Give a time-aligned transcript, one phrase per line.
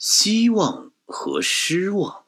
[0.00, 2.24] 希望和失望。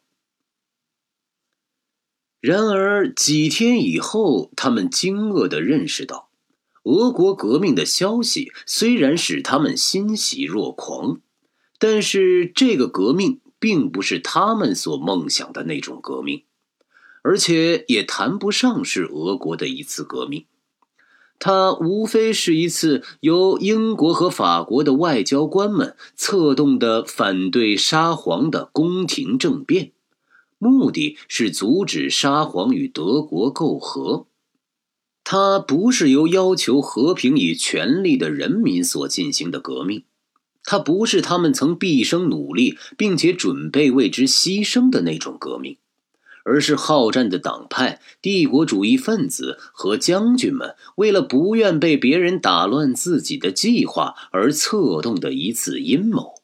[2.38, 6.28] 然而几天以后，他们惊愕的认识到，
[6.82, 11.22] 俄国革命的消息虽然使他们欣喜若狂，
[11.78, 16.44] 但是这个革命并不是他们所梦想的那种革命，
[17.22, 20.44] 而且也谈不上是俄国的一次革命。
[21.44, 29.90] 它无非是一次由英国和法国的外交官们策动的反对沙皇的宫廷政变，
[30.58, 34.28] 目的是阻止沙皇与德国媾和。
[35.24, 40.04] 它不是由要求和平与权力的人民所进行的革命，
[40.62, 45.76] 它不是他们曾毕生努力并且准备为之牺牲的那种革命。
[46.44, 56.34] 而是好战的党派、帝国主义分子和将军们为了不愿被别人打乱自己的计划而策动的一次阴谋。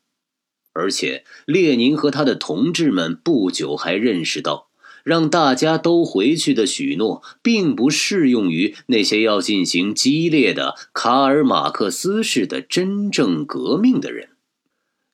[0.72, 4.68] 而且，列宁和他的同志们不久还认识到，
[5.02, 14.28] 让大家都回去的许诺并不适用于那些要进行激烈的卡尔马克思式的真正革命的人。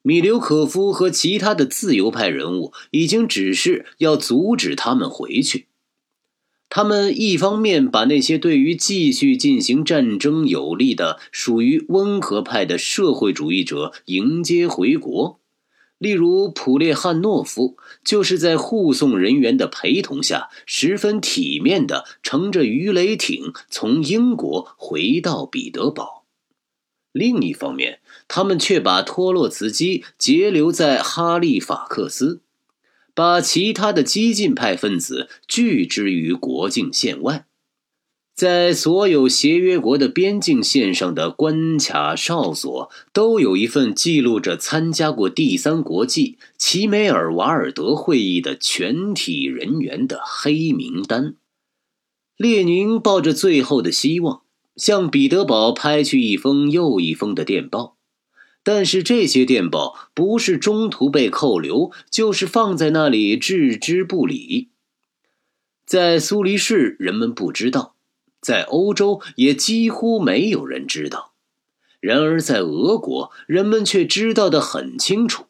[0.06, 5.66] 米留可夫和其他的自由派人物已经指示要阻止他们回去。
[6.68, 15.40] 他们一方面把那些对于继续进行战争有利的、属于温和派的社会主义者迎接回国，
[15.96, 26.23] 例如普列汉诺夫，就是在护送人员的陪同下，十分体面地乘着鱼雷艇从英国回到彼得堡。
[27.14, 32.40] 另一方面，他们却把托洛茨基截留在哈利法克斯，
[33.14, 37.46] 把其他的激进派分子拒之于国境线外。
[38.34, 51.36] 在所有协约国的边境线上的关卡哨所，都有一份记录着参加过第三国际齐梅尔瓦尔德会议的全体人员的黑名单。
[52.36, 54.43] 列宁抱着最后的希望。
[54.76, 57.96] 向彼得堡拍去一封又一封的电报，
[58.62, 64.68] 但是这些电报不是中途被扣留，就是放在那里置之不理。
[65.86, 67.94] 在苏黎世，人们不知道；
[68.40, 71.34] 在欧洲，也几乎没有人知道。
[72.00, 75.44] 然而，在俄国，人们却知道的很清楚。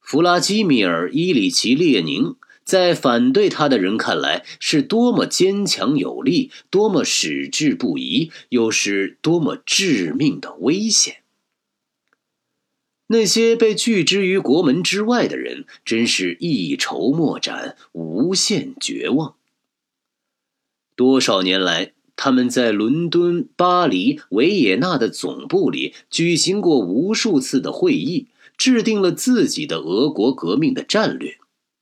[0.00, 2.36] 弗拉基米尔·伊里奇·列宁。
[2.66, 11.18] 在反对他的人看来，是多么坚强有力，多么矢志不移，又是多么致命的危险。
[13.06, 19.36] 那些被拒之于国门之外的人，真是一筹莫展，无限绝望。
[20.96, 31.38] 多少年来，他们在伦敦、巴黎、维也纳的总部里举行过无数次的会议，制定了自己的俄国革命的战略。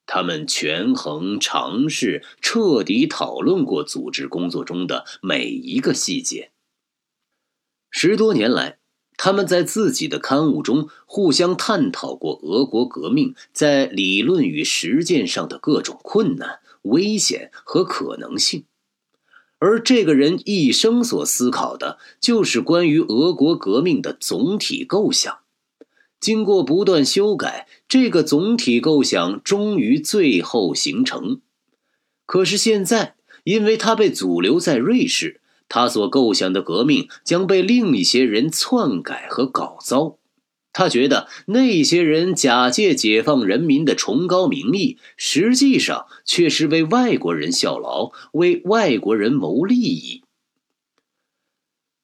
[0.07, 6.51] 他们权衡、尝试、彻底讨论过组织工作中的每一个细节。
[7.91, 8.79] 十多年来，
[9.17, 18.65] 他们在自己的刊物中互相探讨过俄国革命在理论与实践上的各种困难、危险和可能性。
[19.61, 25.44] 而这个人一生所思考的，就是关于俄国革命的总体构想。
[26.25, 31.43] 经过不断修改，这个总体构想终于最后形成。
[32.25, 40.17] 可是现在，因为他被阻留在瑞士，他所构想的革命将被另一些人篡改和搞糟。
[40.73, 50.23] 他觉得那些人假借解放人民的崇高名义，实际上却是为外国人效劳，为外国人谋利益。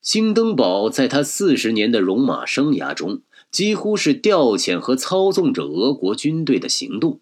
[0.02, 3.22] 兴登堡在他四十年的戎马生涯中。
[3.50, 7.20] 几乎是调遣和操纵着俄国军队的行动，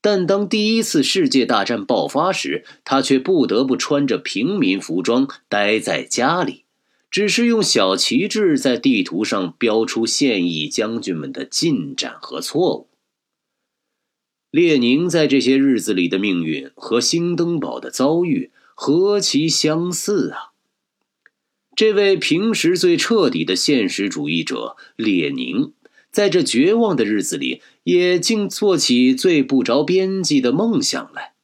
[0.00, 6.64] 但当第一次世界大战爆发时，他却不得不穿着平民服装待在家里，
[7.10, 12.88] 只是用小旗帜在地图上标出现役将军们的进展和错误。
[14.50, 20.55] 列宁在这些日子里的命运和兴登堡的遭遇何其相似啊！
[21.76, 25.74] 这位平时最彻底的现实主义者列宁，
[26.10, 31.34] 在这绝望的日子里，也竟做起最不着边际的梦想来：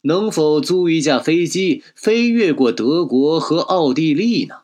[0.00, 4.60] 能否租一架飞机飞越过德国和奥地利呢？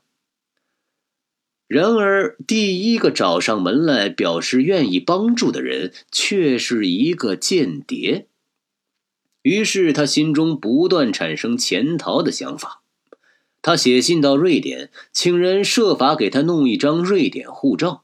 [1.69, 8.29] 然而，第一个找上门来表示愿意帮助的人，却是一个间谍。
[9.43, 12.82] 于是，他心中不断产生潜逃的想法。
[13.63, 18.03] 他写信到瑞典，请人设法给他弄一张瑞典护照。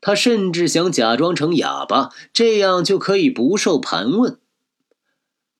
[0.00, 4.38] 他甚至想假装成哑巴，这样就可以不受盘问。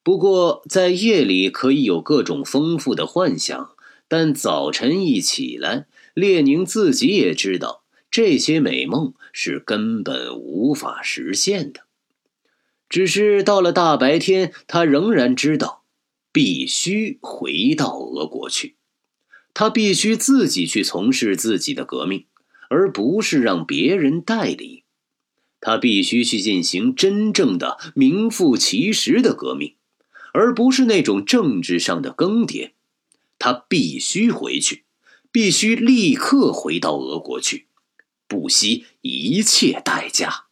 [0.03, 3.71] 不过，在夜里可以有各种丰富的幻想，
[4.07, 11.85] 但早晨一起来，列宁自己也知道，这些美梦是根本无法实现的。
[12.91, 15.85] 只是到了大白天，他仍然知道，
[16.31, 18.74] 必须回到俄国去，
[19.55, 22.27] 他必须自己去从事自己的革命。
[22.71, 24.83] 而不是让别人代理，
[25.61, 29.75] 他必须去进行真正的名副其实的革命，
[30.33, 32.73] 而不是那种政治上的更迭。
[33.39, 34.83] 他必须回去，
[35.31, 37.67] 必须立刻回到俄国去，
[38.27, 40.44] 不惜一切代价。